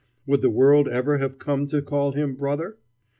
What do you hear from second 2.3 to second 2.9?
brother?